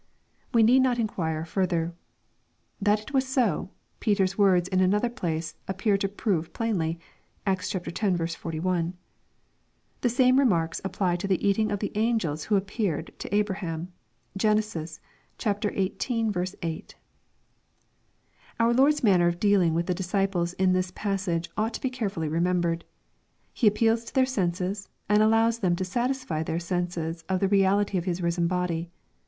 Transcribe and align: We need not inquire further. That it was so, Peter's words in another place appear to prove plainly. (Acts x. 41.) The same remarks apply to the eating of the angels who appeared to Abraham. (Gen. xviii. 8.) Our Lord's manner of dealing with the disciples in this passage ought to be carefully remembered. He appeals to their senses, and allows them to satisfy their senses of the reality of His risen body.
We 0.51 0.63
need 0.63 0.79
not 0.81 0.97
inquire 0.97 1.45
further. 1.45 1.93
That 2.81 2.99
it 3.03 3.13
was 3.13 3.27
so, 3.27 3.69
Peter's 3.99 4.35
words 4.35 4.67
in 4.67 4.79
another 4.81 5.09
place 5.09 5.53
appear 5.67 5.95
to 5.97 6.09
prove 6.09 6.53
plainly. 6.53 6.99
(Acts 7.45 7.75
x. 7.75 8.35
41.) 8.35 8.93
The 10.01 10.09
same 10.09 10.39
remarks 10.39 10.81
apply 10.83 11.17
to 11.17 11.27
the 11.27 11.47
eating 11.47 11.71
of 11.71 11.77
the 11.77 11.91
angels 11.93 12.45
who 12.45 12.55
appeared 12.55 13.13
to 13.19 13.35
Abraham. 13.35 13.93
(Gen. 14.35 14.59
xviii. 14.59 14.91
8.) 15.39 16.95
Our 18.59 18.73
Lord's 18.73 19.03
manner 19.03 19.27
of 19.27 19.39
dealing 19.39 19.75
with 19.75 19.85
the 19.85 19.93
disciples 19.93 20.53
in 20.53 20.73
this 20.73 20.91
passage 20.95 21.51
ought 21.55 21.75
to 21.75 21.81
be 21.81 21.91
carefully 21.91 22.27
remembered. 22.27 22.85
He 23.53 23.67
appeals 23.67 24.03
to 24.05 24.15
their 24.15 24.25
senses, 24.25 24.89
and 25.07 25.21
allows 25.21 25.59
them 25.59 25.75
to 25.75 25.85
satisfy 25.85 26.41
their 26.41 26.59
senses 26.59 27.23
of 27.29 27.39
the 27.39 27.47
reality 27.47 27.99
of 27.99 28.05
His 28.05 28.19
risen 28.23 28.47
body. 28.47 28.89